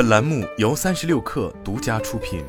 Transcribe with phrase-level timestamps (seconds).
[0.00, 2.42] 本栏目由三十六氪独家出品。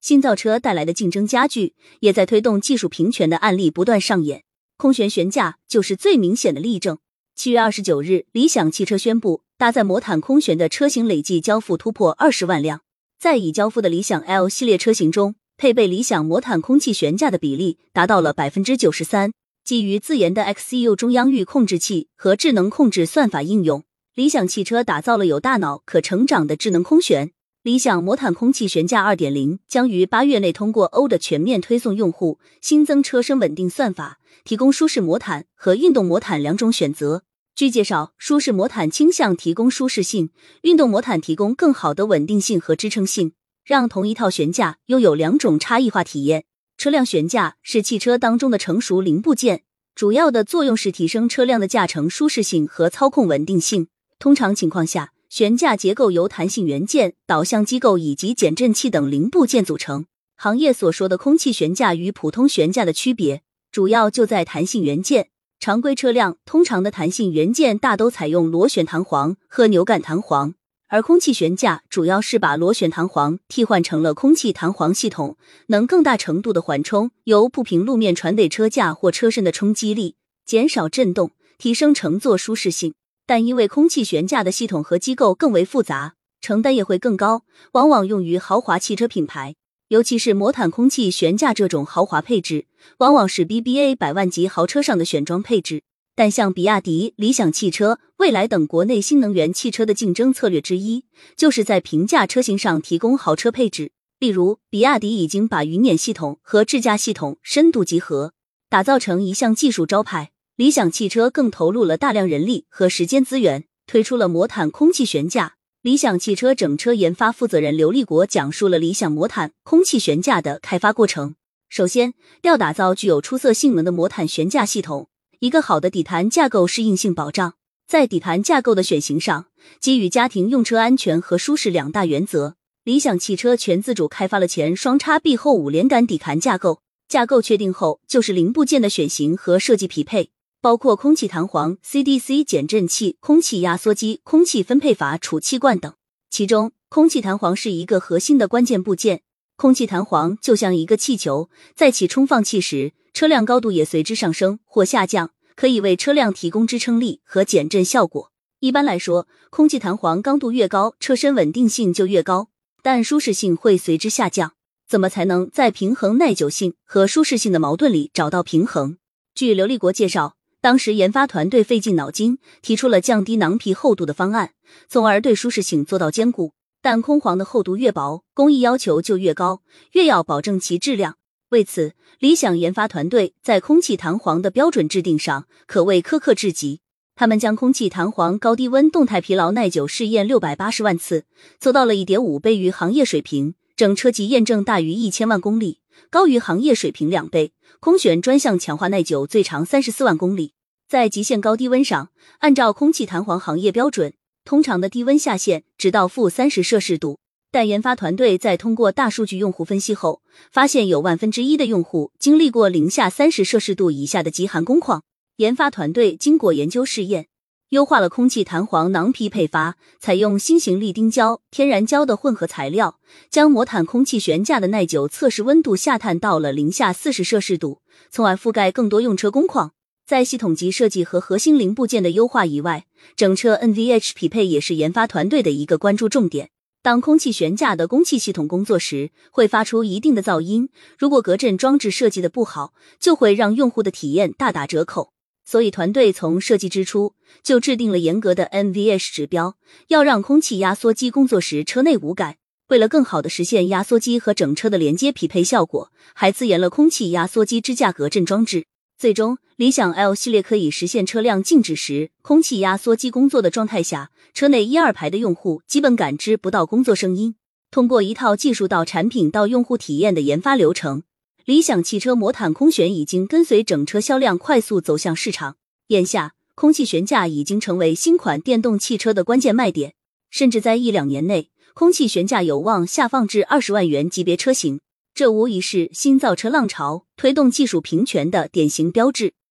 [0.00, 4.44] 新造车带来的竞争加剧，也在推动技术平权的案例不断上演。
[4.78, 6.96] 空悬悬架就是最明显的例证。
[7.36, 12.80] 七月二十九日，理想汽车宣布，搭载魔毯空悬的车型累计交付突破二十万辆。
[13.18, 19.34] 在已交付的理想 L 系列车型中，配备理想魔毯空气悬架的比例达到了百分之九十三。
[19.64, 27.30] 基于自研的 XCU 中央域控制器和智能控制算法应用，理想汽车打造了有大脑、可成长的智能空悬。
[27.62, 37.22] 理想魔毯空气悬架二点零将于八月内通过 O 的全面推送用户，新增车身稳定算法，提供舒适魔毯和运动魔毯两种选择。
[37.54, 40.30] 据介绍，舒适魔毯倾向提供舒适性，
[40.62, 46.42] 运动魔毯提供更好的稳定性和支撑性，让同一套悬架拥有两种差异化体验。
[46.82, 49.62] 车辆悬架是汽车当中的成熟零部件，
[49.94, 53.86] 主要的作用是提升车辆的驾乘舒适性和操控稳定性。
[54.18, 60.06] 通常情况下，悬架结构由弹性元件、导向机构以及减震器等零部件组成。
[60.34, 65.28] 行业所说的空气悬架与普通悬架的区别，主要就在弹性元件。
[65.60, 70.56] 常规车辆通常的弹性元件大都采用螺旋弹簧和扭杆弹簧，
[70.92, 82.92] 而空气悬架主要是把螺旋弹簧替换成了空气弹簧系统，能更大程度的缓冲由不平路面传给车架或车身的冲击力，减少震动，提升乘坐舒适性。
[83.26, 86.12] 但因为空气悬架的系统和机构更为复杂，
[86.42, 89.54] 承担也会更高，往往用于豪华汽车品牌，
[89.88, 92.66] 尤其是魔毯空气悬架这种豪华配置，
[92.98, 95.84] 往往是 BBA 百万级豪车上的选装配置。
[96.14, 103.92] 但像比亚迪、理想汽车、蔚来等国内新能源汽车的竞争策略之一，就是在平价车型上提供豪车配置。
[104.18, 108.34] 例如，比亚迪已经把云辇系统和智驾系统深度集合，
[108.68, 110.30] 打造成一项技术招牌。
[110.54, 115.56] 理想汽车更投入了大量人力和时间资源，推出了魔毯空气悬架。
[115.80, 121.34] 理想汽车整车研发负责人刘立国讲述了理想魔毯空气悬架的开发过程。
[121.68, 125.08] 首先，要打造具有出色性能的魔毯悬架系统，
[125.42, 127.54] 一个好的底盘架构适应性保障。
[127.88, 129.46] 在底盘架构的选型上，
[129.80, 132.54] 基于家庭用车安全和舒适两大原则，
[132.84, 136.80] 理想汽车全自主开发了前双叉臂后五连杆底盘架构。
[137.08, 140.30] 架构确定后，就是零部件的选型和设计匹配。
[140.60, 145.92] 包括空气弹簧、CDC 减震器、空气压缩机、空气分配阀储气罐等。
[146.30, 149.22] 其中，空气弹簧是一个核心的关键部件。
[149.56, 158.32] 空气弹簧就像一个气球，在其充放气时，车辆高度也随之上升或下降，可以为车辆提供支撑力和减震效果。
[158.60, 162.48] 一般来说，空气弹簧刚度越高，车身稳定性就越高，
[162.82, 164.52] 但舒适性会随之下降。
[164.88, 168.98] 怎么才能在平衡耐久性和舒适性的矛盾里找到平衡？
[169.34, 170.34] 据刘立国介绍。
[170.60, 174.52] 当时研发团队费尽脑筋，提出了降低囊皮厚度的方案，
[174.88, 176.52] 从而对舒适性做到兼顾。
[176.82, 179.62] 但空簧的厚度越薄，工艺要求就越高，
[179.92, 181.16] 越要保证其质量。
[181.50, 186.80] 为此，理想研发团队在空气弹簧的标准制定上可谓苛刻至极。
[187.14, 191.24] 他们将空气弹簧高低温动态疲劳耐久试验六百八十万次，
[191.60, 195.78] 做到了一点五倍于行业水平，整车级验证大于一千万公里。
[196.10, 200.54] 高于行业水平两倍，空悬专项强化耐久最长三十四万公里。
[200.88, 204.14] 在极限高低温上，按照空气弹簧行业标准，
[204.44, 207.18] 通常的低温下限只到负三十摄氏度。
[207.50, 215.02] 但研发团队在通过大数据用户分析后，发现有万分之一的用户经历过零下三十摄氏度以下的极寒工况。
[215.36, 217.26] 研发团队经过研究试验。
[217.70, 222.98] 优化了空气弹簧囊皮配发，采用新型立丁胶、天然胶的混合材料，
[223.30, 227.80] 将魔毯空气悬架的耐久测试温度下探到了零下四十摄氏度，
[228.10, 229.72] 从而覆盖更多用车工况。
[230.12, 232.84] 在系统级设计和核心零部件的优化以外，
[233.16, 236.50] 整车 NVH 匹配也是研发团队的一个关注重点。
[236.82, 240.68] 当空气悬架的供气系统工作时，会发出一定的噪音，
[240.98, 245.14] 如果隔震装置设计的不好，就会让用户的体验大打折扣。
[245.46, 249.56] 所以，团队从设计之初就制定了严格的 NVH 指标，
[249.88, 252.36] 要让空气压缩机工作时车内无感。
[252.68, 258.66] 为了更好的实现压缩机和整车的连接匹配效果，还自研了空气压缩机支架隔震装置。
[259.02, 267.34] 最终，理想 L 系列可以实现车辆静止时，空气压缩机工作的状态下，车内一二排的用户基本感知不到工作声音。
[267.72, 271.02] 通过一套技术到产品到用户体验的研发流程。
[271.44, 275.56] 理想汽车魔毯空悬已经跟随整车销量快速走向市场，
[275.88, 279.94] 眼下空气悬架已经成为新款电动汽车的关键卖点，
[280.30, 284.78] 甚至在一两年内，空气悬架有望下放至二十万元级别车型。
[285.22, 289.34] 这无疑是新造车浪潮推动技术平权的典型标志。